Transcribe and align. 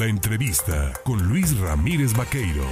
La 0.00 0.06
entrevista 0.06 0.92
con 1.04 1.22
Luis 1.28 1.56
Ramírez 1.60 2.16
Vaqueiro. 2.16 2.64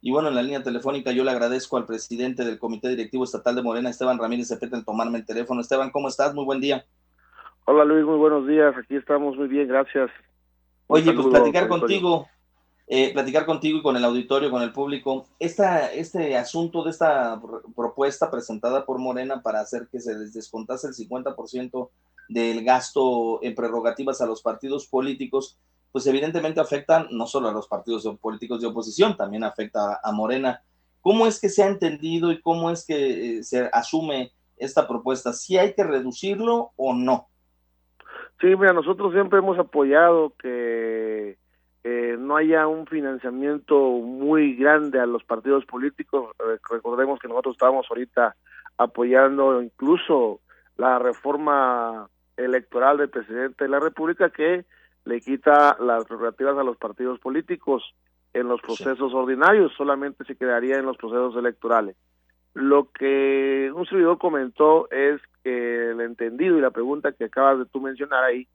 Y 0.00 0.10
bueno, 0.10 0.30
en 0.30 0.34
la 0.34 0.42
línea 0.42 0.64
telefónica 0.64 1.12
yo 1.12 1.22
le 1.22 1.30
agradezco 1.30 1.76
al 1.76 1.86
presidente 1.86 2.44
del 2.44 2.58
Comité 2.58 2.88
Directivo 2.88 3.22
Estatal 3.22 3.54
de 3.54 3.62
Morena, 3.62 3.88
Esteban 3.88 4.18
Ramírez 4.18 4.48
Cepeta, 4.48 4.76
el 4.76 4.84
tomarme 4.84 5.18
el 5.18 5.24
teléfono. 5.24 5.60
Esteban, 5.60 5.92
¿cómo 5.92 6.08
estás? 6.08 6.34
Muy 6.34 6.44
buen 6.44 6.60
día. 6.60 6.84
Hola 7.66 7.84
Luis, 7.84 8.04
muy 8.04 8.16
buenos 8.16 8.48
días. 8.48 8.74
Aquí 8.76 8.96
estamos 8.96 9.36
muy 9.36 9.46
bien, 9.46 9.68
gracias. 9.68 10.10
Oye, 10.88 11.12
pues 11.12 11.28
platicar 11.28 11.68
contigo, 11.68 12.26
eh, 12.88 13.12
platicar 13.12 13.46
contigo 13.46 13.78
y 13.78 13.82
con 13.82 13.96
el 13.96 14.04
auditorio, 14.04 14.50
con 14.50 14.62
el 14.62 14.72
público, 14.72 15.26
esta, 15.38 15.92
este 15.92 16.36
asunto 16.36 16.82
de 16.82 16.90
esta 16.90 17.40
propuesta 17.76 18.28
presentada 18.28 18.84
por 18.84 18.98
Morena 18.98 19.40
para 19.40 19.60
hacer 19.60 19.86
que 19.86 20.00
se 20.00 20.18
les 20.18 20.32
descontase 20.32 20.88
el 20.88 20.94
50% 20.94 21.90
del 22.32 22.64
gasto 22.64 23.40
en 23.42 23.54
prerrogativas 23.54 24.20
a 24.20 24.26
los 24.26 24.42
partidos 24.42 24.86
políticos, 24.86 25.58
pues 25.90 26.06
evidentemente 26.06 26.60
afectan 26.60 27.06
no 27.10 27.26
solo 27.26 27.48
a 27.48 27.52
los 27.52 27.68
partidos 27.68 28.08
políticos 28.20 28.60
de 28.60 28.66
oposición, 28.66 29.16
también 29.16 29.44
afecta 29.44 30.00
a 30.02 30.12
Morena. 30.12 30.62
¿Cómo 31.02 31.26
es 31.26 31.40
que 31.40 31.48
se 31.48 31.62
ha 31.62 31.68
entendido 31.68 32.32
y 32.32 32.40
cómo 32.40 32.70
es 32.70 32.86
que 32.86 33.38
eh, 33.38 33.42
se 33.42 33.68
asume 33.72 34.32
esta 34.56 34.88
propuesta? 34.88 35.32
¿Si 35.32 35.58
hay 35.58 35.74
que 35.74 35.84
reducirlo 35.84 36.72
o 36.76 36.94
no? 36.94 37.28
Sí, 38.40 38.48
mira, 38.56 38.72
nosotros 38.72 39.12
siempre 39.12 39.38
hemos 39.38 39.58
apoyado 39.58 40.34
que 40.38 41.36
eh, 41.84 42.16
no 42.18 42.36
haya 42.36 42.66
un 42.66 42.86
financiamiento 42.86 43.76
muy 43.76 44.54
grande 44.54 45.00
a 45.00 45.06
los 45.06 45.24
partidos 45.24 45.64
políticos. 45.66 46.30
Recordemos 46.70 47.18
que 47.18 47.28
nosotros 47.28 47.54
estábamos 47.54 47.86
ahorita 47.90 48.36
apoyando 48.78 49.60
incluso 49.60 50.40
la 50.76 50.98
reforma 50.98 52.08
electoral 52.36 52.98
del 52.98 53.10
presidente 53.10 53.64
de 53.64 53.70
la 53.70 53.80
República 53.80 54.30
que 54.30 54.64
le 55.04 55.20
quita 55.20 55.76
las 55.80 56.04
prerrogativas 56.04 56.56
a 56.58 56.64
los 56.64 56.76
partidos 56.76 57.18
políticos 57.18 57.82
en 58.32 58.48
los 58.48 58.60
procesos 58.62 59.12
ordinarios, 59.12 59.72
solamente 59.76 60.24
se 60.24 60.36
quedaría 60.36 60.78
en 60.78 60.86
los 60.86 60.96
procesos 60.96 61.36
electorales. 61.36 61.96
Lo 62.54 62.90
que 62.90 63.70
un 63.74 63.86
servidor 63.86 64.18
comentó 64.18 64.90
es 64.90 65.20
que 65.42 65.90
el 65.90 66.00
entendido 66.00 66.56
y 66.56 66.60
la 66.60 66.70
pregunta 66.70 67.12
que 67.12 67.24
acabas 67.24 67.58
de 67.58 67.66
tú 67.66 67.80
mencionar 67.80 68.24
ahí 68.24 68.46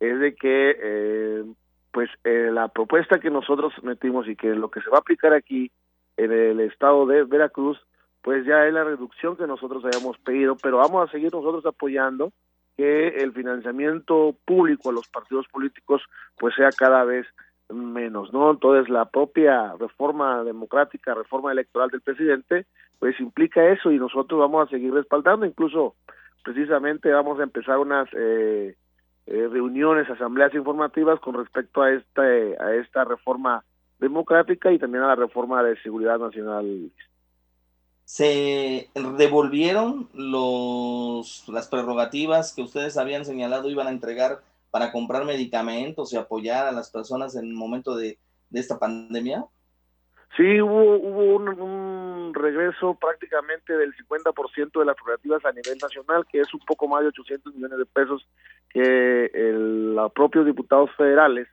es 0.00 0.18
de 0.20 0.34
que 0.34 0.76
eh, 0.78 1.44
pues 1.90 2.10
eh, 2.24 2.50
la 2.52 2.68
propuesta 2.68 3.18
que 3.18 3.30
nosotros 3.30 3.72
metimos 3.82 4.28
y 4.28 4.36
que 4.36 4.48
lo 4.48 4.70
que 4.70 4.80
se 4.80 4.90
va 4.90 4.98
a 4.98 5.00
aplicar 5.00 5.32
aquí 5.32 5.70
en 6.16 6.32
el 6.32 6.60
estado 6.60 7.06
de 7.06 7.24
Veracruz 7.24 7.78
pues 8.26 8.44
ya 8.44 8.66
es 8.66 8.74
la 8.74 8.82
reducción 8.82 9.36
que 9.36 9.46
nosotros 9.46 9.84
habíamos 9.84 10.18
pedido, 10.18 10.56
pero 10.56 10.78
vamos 10.78 11.08
a 11.08 11.12
seguir 11.12 11.32
nosotros 11.32 11.64
apoyando 11.64 12.32
que 12.76 13.08
el 13.08 13.32
financiamiento 13.32 14.36
público 14.44 14.90
a 14.90 14.92
los 14.92 15.08
partidos 15.08 15.46
políticos 15.48 16.02
pues 16.38 16.54
sea 16.54 16.70
cada 16.70 17.04
vez 17.04 17.26
menos, 17.72 18.32
¿no? 18.32 18.50
Entonces 18.50 18.88
la 18.88 19.06
propia 19.06 19.74
reforma 19.78 20.44
democrática, 20.44 21.14
reforma 21.14 21.52
electoral 21.52 21.90
del 21.90 22.02
presidente, 22.02 22.66
pues 22.98 23.18
implica 23.20 23.66
eso 23.66 23.90
y 23.90 23.98
nosotros 23.98 24.38
vamos 24.40 24.66
a 24.66 24.70
seguir 24.70 24.92
respaldando, 24.92 25.46
incluso 25.46 25.94
precisamente 26.44 27.10
vamos 27.10 27.40
a 27.40 27.42
empezar 27.42 27.78
unas 27.78 28.08
eh, 28.12 28.76
eh, 29.26 29.48
reuniones, 29.50 30.08
asambleas 30.08 30.54
informativas 30.54 31.18
con 31.20 31.34
respecto 31.34 31.82
a 31.82 31.92
esta, 31.92 32.22
a 32.22 32.74
esta 32.76 33.04
reforma 33.04 33.64
democrática 33.98 34.70
y 34.70 34.78
también 34.78 35.02
a 35.02 35.08
la 35.08 35.16
reforma 35.16 35.62
de 35.62 35.76
seguridad 35.82 36.18
nacional 36.18 36.90
se 38.06 38.88
devolvieron 38.94 40.08
los, 40.14 41.44
las 41.48 41.66
prerrogativas 41.66 42.54
que 42.54 42.62
ustedes 42.62 42.96
habían 42.96 43.24
señalado 43.24 43.68
iban 43.68 43.88
a 43.88 43.90
entregar 43.90 44.42
para 44.70 44.92
comprar 44.92 45.24
medicamentos 45.24 46.12
y 46.12 46.16
apoyar 46.16 46.68
a 46.68 46.72
las 46.72 46.88
personas 46.88 47.34
en 47.34 47.46
el 47.46 47.54
momento 47.54 47.96
de, 47.96 48.16
esta 48.52 48.78
pandemia? 48.78 49.44
Sí, 50.36 50.60
hubo, 50.60 50.96
hubo 50.96 51.36
un, 51.64 52.32
regreso 52.32 52.94
prácticamente 52.94 53.76
del 53.76 53.92
50% 53.96 54.78
de 54.78 54.84
las 54.84 54.94
prerrogativas 54.94 55.44
a 55.44 55.52
nivel 55.52 55.76
nacional, 55.82 56.24
que 56.30 56.40
es 56.40 56.54
un 56.54 56.60
poco 56.60 56.86
más 56.86 57.02
de 57.02 57.08
800 57.08 57.54
millones 57.54 57.78
de 57.78 57.86
pesos 57.86 58.28
que 58.70 59.30
los 59.34 60.12
propios 60.12 60.46
diputados 60.46 60.90
federales 60.96 61.48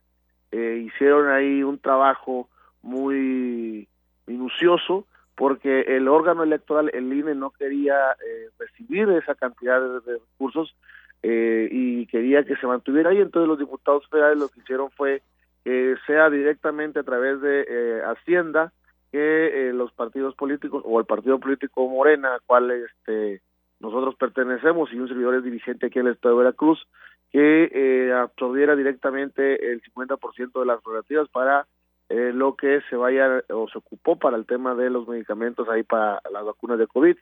eh, 0.52 0.86
hicieron 0.86 1.30
ahí 1.30 1.64
un 1.64 1.80
trabajo 1.80 2.48
muy 2.84 3.88
minucioso 4.28 5.08
porque 5.36 5.82
el 5.82 6.08
órgano 6.08 6.44
electoral, 6.44 6.92
el 6.94 7.12
INE, 7.12 7.36
no 7.36 7.52
quería 7.52 8.12
eh, 8.12 8.50
recibir 8.60 9.10
esa 9.10 9.36
cantidad 9.36 9.82
de, 9.82 10.14
recursos 10.14 10.76
eh, 11.24 11.68
y 11.72 12.06
quería 12.08 12.44
que 12.44 12.56
se 12.58 12.68
mantuviera 12.68 13.10
ahí. 13.10 13.18
Entonces 13.18 13.48
los 13.48 13.60
diputados 13.60 14.08
federales 14.10 14.38
lo 14.38 14.50
que 14.50 14.60
hicieron 14.60 14.92
fue 14.92 15.22
que 15.64 15.96
sea 16.06 16.30
directamente 16.30 17.00
a 17.00 17.04
través 17.04 17.42
de 17.42 17.66
eh, 17.68 18.02
Hacienda 18.06 18.74
que 19.12 19.72
los 19.74 19.92
partidos 19.94 20.36
políticos 20.36 20.82
o 20.86 21.00
el 21.00 21.06
partido 21.06 21.40
político 21.40 21.88
Morena, 21.88 22.34
al 22.34 22.42
cual 22.42 22.72
este, 22.72 23.42
nosotros 23.80 24.16
pertenecemos 24.16 24.92
y 24.92 24.98
un 24.98 25.08
servidor 25.08 25.36
es 25.36 25.44
dirigente 25.44 25.86
aquí 25.86 26.00
en 26.00 26.08
el 26.08 26.14
estado 26.14 26.36
de 26.36 26.44
Veracruz, 26.46 26.88
que 27.32 28.12
absorbiera 28.12 28.76
directamente 28.76 29.72
el 29.72 29.84
50% 29.84 30.60
de 30.60 30.66
las 30.66 30.84
relativas 30.84 31.30
para 31.30 31.68
eh, 32.14 32.32
lo 32.32 32.56
que 32.56 32.80
se 32.92 32.96
vaya 32.96 33.44
o 33.50 33.68
se 33.68 33.80
ocupó 33.80 34.18
para 34.18 34.38
el 34.38 34.46
tema 34.46 34.76
de 34.76 34.92
los 34.92 35.08
medicamentos 35.08 35.68
ahí 35.68 35.82
para 35.82 36.22
las 36.32 36.46
vacunas 36.46 36.78
de 36.78 36.86
COVID. 36.86 37.18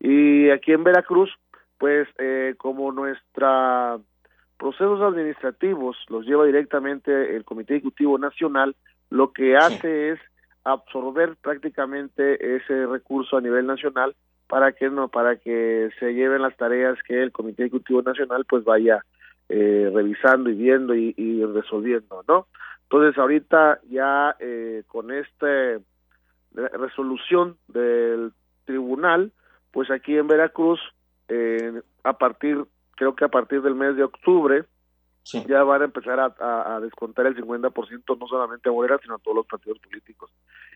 Y 0.00 0.50
aquí 0.50 0.72
en 0.72 0.84
Veracruz, 0.84 1.30
pues 1.78 2.06
eh, 2.18 2.54
como 2.58 2.92
nuestra 2.92 3.96
procesos 4.58 5.00
administrativos 5.00 5.96
los 6.08 6.26
lleva 6.26 6.44
directamente 6.44 7.34
el 7.34 7.46
Comité 7.46 7.76
Ejecutivo 7.76 8.18
Nacional, 8.18 8.76
lo 9.08 9.32
que 9.32 9.56
hace 9.56 10.10
es 10.10 10.20
absorber 10.62 11.36
prácticamente 11.36 12.56
ese 12.56 12.84
recurso 12.84 13.38
a 13.38 13.40
nivel 13.40 13.66
nacional 13.66 14.14
para 14.46 14.72
que 14.72 14.90
no 14.90 15.08
para 15.08 15.36
que 15.36 15.88
se 15.98 16.12
lleven 16.12 16.42
las 16.42 16.56
tareas 16.58 16.98
que 17.08 17.22
el 17.22 17.32
Comité 17.32 17.62
Ejecutivo 17.62 18.02
Nacional 18.02 18.44
pues 18.46 18.62
vaya 18.62 19.06
eh, 19.48 19.90
revisando 19.92 20.50
y 20.50 20.54
viendo 20.54 20.94
y, 20.94 21.14
y 21.16 21.44
resolviendo, 21.44 22.24
¿no? 22.26 22.46
Entonces, 22.84 23.18
ahorita 23.18 23.80
ya 23.90 24.36
eh, 24.38 24.84
con 24.86 25.10
esta 25.10 25.80
resolución 26.52 27.56
del 27.66 28.32
tribunal, 28.64 29.32
pues 29.72 29.90
aquí 29.90 30.16
en 30.16 30.28
Veracruz, 30.28 30.80
eh, 31.28 31.82
a 32.04 32.12
partir, 32.12 32.64
creo 32.96 33.16
que 33.16 33.24
a 33.24 33.28
partir 33.28 33.62
del 33.62 33.74
mes 33.74 33.96
de 33.96 34.04
octubre, 34.04 34.64
ya 35.48 35.64
van 35.64 35.82
a 35.82 35.86
empezar 35.86 36.20
a, 36.20 36.80
descontar 36.80 37.26
el 37.26 37.34
50% 37.34 38.18
no 38.18 38.26
solamente 38.28 38.68
a 38.68 38.72
Morena, 38.72 39.00
sino 39.02 39.14
a 39.14 39.18
todos 39.18 39.38
los 39.38 39.46
partidos 39.46 39.78
políticos. 39.78 40.30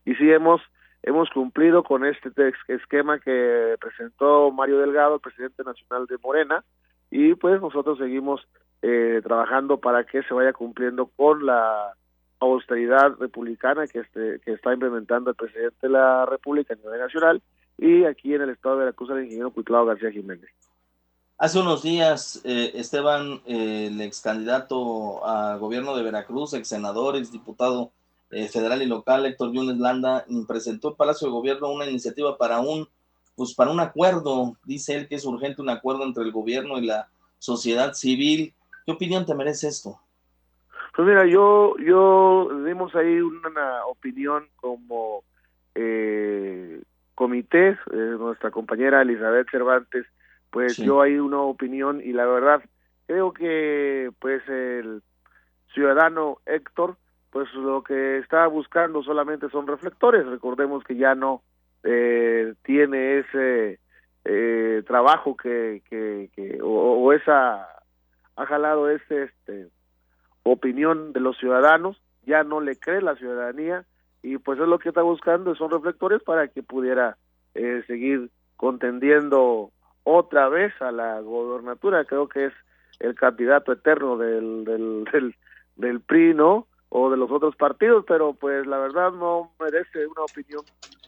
Y 0.04 0.14
sí 0.14 0.30
hemos 0.30 0.60
hemos 1.04 1.30
cumplido 1.30 1.84
con 1.84 2.04
este 2.04 2.30
esquema 2.66 3.20
que 3.20 3.76
presentó 3.78 4.50
Mario 4.50 4.78
Delgado, 4.78 5.14
el 5.14 5.20
presidente 5.20 5.62
nacional 5.62 6.06
de 6.06 6.18
Morena, 6.18 6.64
y 7.10 7.34
pues 7.34 7.60
nosotros 7.60 7.98
seguimos 7.98 8.46
eh, 8.82 9.20
trabajando 9.22 9.78
para 9.78 10.04
que 10.04 10.22
se 10.22 10.34
vaya 10.34 10.52
cumpliendo 10.52 11.06
con 11.16 11.44
la 11.46 11.94
austeridad 12.40 13.14
republicana 13.18 13.86
que, 13.86 14.00
este, 14.00 14.40
que 14.44 14.52
está 14.52 14.72
implementando 14.72 15.30
el 15.30 15.36
presidente 15.36 15.76
de 15.82 15.90
la 15.90 16.26
República 16.26 16.74
a 16.74 16.76
nivel 16.76 17.00
nacional 17.00 17.42
y 17.78 18.04
aquí 18.04 18.34
en 18.34 18.42
el 18.42 18.50
estado 18.50 18.76
de 18.76 18.80
Veracruz 18.80 19.10
el 19.10 19.24
ingeniero 19.24 19.50
Cuitlao 19.50 19.86
García 19.86 20.10
Jiménez. 20.10 20.50
Hace 21.38 21.60
unos 21.60 21.82
días, 21.84 22.40
eh, 22.44 22.72
Esteban, 22.74 23.40
el 23.46 24.00
ex 24.00 24.20
candidato 24.20 25.24
a 25.24 25.56
gobierno 25.56 25.96
de 25.96 26.02
Veracruz, 26.02 26.52
ex 26.54 26.66
senador, 26.66 27.16
ex 27.16 27.30
diputado 27.30 27.92
eh, 28.30 28.48
federal 28.48 28.82
y 28.82 28.86
local, 28.86 29.24
Héctor 29.24 29.52
Yunes 29.52 29.78
Landa, 29.78 30.26
presentó 30.48 30.88
al 30.88 30.96
Palacio 30.96 31.28
de 31.28 31.32
Gobierno 31.32 31.70
una 31.70 31.86
iniciativa 31.86 32.36
para 32.36 32.58
un, 32.58 32.88
pues 33.38 33.54
para 33.54 33.70
un 33.70 33.78
acuerdo. 33.78 34.56
Dice 34.64 34.96
él 34.96 35.08
que 35.08 35.14
es 35.14 35.24
urgente 35.24 35.62
un 35.62 35.70
acuerdo 35.70 36.04
entre 36.04 36.24
el 36.24 36.32
gobierno 36.32 36.76
y 36.76 36.86
la 36.86 37.08
sociedad 37.38 37.94
civil. 37.94 38.52
¿Qué 38.84 38.92
opinión 38.92 39.24
te 39.24 39.34
merece 39.34 39.68
esto? 39.68 40.00
Pues 40.96 41.06
mira, 41.06 41.24
yo, 41.24 41.76
yo 41.78 42.48
dimos 42.66 42.92
ahí 42.96 43.20
una 43.20 43.86
opinión 43.86 44.48
como 44.56 45.22
eh, 45.76 46.82
comité, 47.14 47.68
eh, 47.68 48.16
nuestra 48.18 48.50
compañera 48.50 49.02
Elizabeth 49.02 49.48
Cervantes, 49.50 50.06
pues 50.50 50.76
yo 50.76 51.00
ahí 51.00 51.18
una 51.18 51.40
opinión 51.42 52.00
y 52.02 52.12
la 52.12 52.26
verdad 52.26 52.62
creo 53.06 53.32
que 53.32 54.10
pues 54.18 54.42
el 54.48 55.02
ciudadano 55.72 56.38
Héctor, 56.46 56.96
pues 57.30 57.52
lo 57.54 57.84
que 57.84 58.18
está 58.18 58.48
buscando 58.48 59.04
solamente 59.04 59.48
son 59.50 59.68
reflectores, 59.68 60.26
recordemos 60.26 60.82
que 60.82 60.96
ya 60.96 61.14
no 61.14 61.42
eh, 61.84 62.47
tiene 62.68 63.20
ese 63.20 63.80
eh, 64.26 64.82
trabajo 64.86 65.38
que, 65.38 65.82
que, 65.88 66.28
que 66.36 66.58
o, 66.62 67.14
esa 67.14 67.66
ha 68.36 68.46
jalado 68.46 68.90
ese 68.90 69.22
este 69.22 69.68
opinión 70.42 71.14
de 71.14 71.20
los 71.20 71.38
ciudadanos, 71.38 71.98
ya 72.26 72.44
no 72.44 72.60
le 72.60 72.76
cree 72.76 73.00
la 73.00 73.16
ciudadanía 73.16 73.86
y 74.22 74.36
pues 74.36 74.60
es 74.60 74.68
lo 74.68 74.78
que 74.78 74.90
está 74.90 75.00
buscando, 75.00 75.54
son 75.54 75.70
reflectores 75.70 76.22
para 76.22 76.48
que 76.48 76.62
pudiera 76.62 77.16
eh, 77.54 77.82
seguir 77.86 78.28
contendiendo 78.58 79.70
otra 80.02 80.50
vez 80.50 80.74
a 80.82 80.92
la 80.92 81.20
gobernatura, 81.20 82.04
creo 82.04 82.28
que 82.28 82.46
es 82.46 82.52
el 83.00 83.14
candidato 83.14 83.72
eterno 83.72 84.18
del, 84.18 84.66
del, 84.66 85.34
del 85.76 86.00
PRI, 86.02 86.34
¿no? 86.34 86.66
O 86.90 87.08
de 87.08 87.16
los 87.16 87.30
otros 87.30 87.56
partidos, 87.56 88.04
pero 88.06 88.34
pues 88.34 88.66
la 88.66 88.76
verdad 88.76 89.10
no 89.12 89.52
merece 89.58 90.06
una 90.06 90.24
opinión 90.24 90.62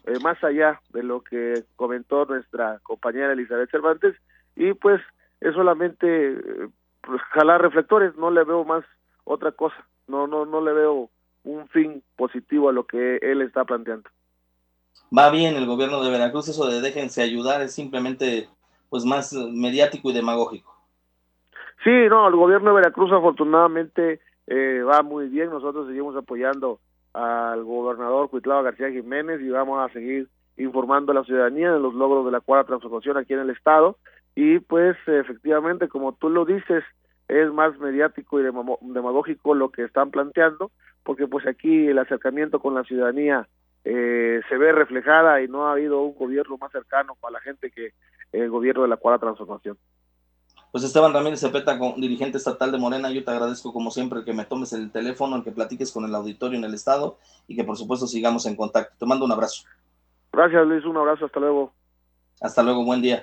eh, 0.06 0.19
más 0.23 0.43
allá 0.43 0.81
de 0.93 1.02
lo 1.02 1.23
que 1.23 1.64
comentó 1.76 2.25
nuestra 2.25 2.79
compañera 2.82 3.32
Elizabeth 3.32 3.70
Cervantes 3.70 4.17
y 4.56 4.73
pues 4.75 5.00
es 5.41 5.55
solamente 5.55 6.32
eh, 6.32 6.69
pues, 7.00 7.20
jalar 7.32 7.62
reflectores, 7.62 8.17
no 8.17 8.31
le 8.31 8.44
veo 8.44 8.64
más 8.64 8.85
otra 9.25 9.52
cosa, 9.52 9.76
no 10.08 10.26
no 10.26 10.47
no 10.47 10.61
le 10.61 10.73
veo 10.73 11.11
un 11.44 11.69
fin 11.69 12.02
positivo 12.17 12.69
a 12.69 12.73
lo 12.73 12.87
que 12.87 13.17
él 13.23 13.43
está 13.43 13.64
planteando. 13.64 14.08
Va 15.17 15.31
bien 15.31 15.56
el 15.56 15.67
gobierno 15.67 16.02
de 16.02 16.11
Veracruz, 16.11 16.49
eso 16.49 16.67
de 16.67 16.81
déjense 16.81 17.23
ayudar 17.23 17.62
es 17.62 17.75
simplemente 17.75 18.49
pues 18.88 19.05
más 19.05 19.32
mediático 19.32 20.11
y 20.11 20.14
demagógico. 20.14 20.76
Sí, 21.82 21.91
no, 22.11 22.29
el 22.29 22.37
gobierno 22.37 22.70
de 22.70 22.76
Veracruz 22.76 23.11
afortunadamente 23.12 24.20
eh, 24.47 24.82
va 24.82 25.02
muy 25.02 25.29
bien, 25.29 25.49
nosotros 25.49 25.87
seguimos 25.87 26.14
apoyando 26.17 26.81
al 27.12 27.64
gobernador 27.64 28.30
Cuitlao 28.30 28.62
García 28.62 28.90
Jiménez 28.90 29.40
y 29.40 29.50
vamos 29.50 29.80
a 29.80 29.92
seguir 29.92 30.28
informando 30.56 31.12
a 31.12 31.16
la 31.16 31.24
ciudadanía 31.24 31.72
de 31.72 31.80
los 31.80 31.94
logros 31.94 32.24
de 32.24 32.32
la 32.32 32.40
cuarta 32.40 32.68
transformación 32.68 33.16
aquí 33.16 33.32
en 33.32 33.40
el 33.40 33.50
estado 33.50 33.96
y 34.34 34.58
pues 34.60 34.96
efectivamente 35.06 35.88
como 35.88 36.12
tú 36.12 36.28
lo 36.28 36.44
dices 36.44 36.84
es 37.28 37.52
más 37.52 37.78
mediático 37.78 38.40
y 38.40 38.42
demagógico 38.42 39.54
lo 39.54 39.70
que 39.70 39.84
están 39.84 40.10
planteando 40.10 40.70
porque 41.02 41.26
pues 41.26 41.46
aquí 41.46 41.88
el 41.88 41.98
acercamiento 41.98 42.60
con 42.60 42.74
la 42.74 42.84
ciudadanía 42.84 43.48
eh, 43.84 44.40
se 44.48 44.56
ve 44.58 44.72
reflejada 44.72 45.40
y 45.42 45.48
no 45.48 45.66
ha 45.66 45.72
habido 45.72 46.02
un 46.02 46.14
gobierno 46.14 46.58
más 46.58 46.70
cercano 46.70 47.16
para 47.20 47.32
la 47.32 47.40
gente 47.40 47.70
que 47.70 47.92
el 48.32 48.50
gobierno 48.50 48.82
de 48.82 48.88
la 48.88 48.96
cuarta 48.96 49.26
transformación. 49.26 49.78
Pues 50.72 50.84
Esteban 50.84 51.12
Ramírez 51.12 51.40
Cepeta, 51.40 51.78
dirigente 51.96 52.38
estatal 52.38 52.70
de 52.70 52.78
Morena, 52.78 53.11
yo 53.11 53.25
te 53.25 53.31
agradezco 53.31 53.72
como 53.72 53.90
siempre 53.90 54.25
que 54.25 54.32
me 54.32 54.44
tomes 54.44 54.72
el 54.72 54.93
teléfono, 54.93 55.37
el 55.37 55.43
que 55.43 55.50
platiques 55.50 55.90
con 55.90 56.05
el 56.05 56.14
auditorio 56.14 56.58
en 56.58 56.64
el 56.64 56.75
estado 56.75 57.19
y 57.49 57.56
que 57.56 57.64
por 57.64 57.76
supuesto 57.76 58.06
sigamos 58.06 58.46
en 58.46 58.55
contacto. 58.55 58.94
Te 58.99 59.06
mando 59.06 59.25
un 59.25 59.32
abrazo. 59.32 59.64
Gracias 60.32 60.64
Luis, 60.67 60.84
un 60.84 60.96
abrazo, 60.96 61.26
hasta 61.26 61.40
luego. 61.40 61.72
Hasta 62.40 62.62
luego, 62.62 62.84
buen 62.84 63.02
día. 63.02 63.19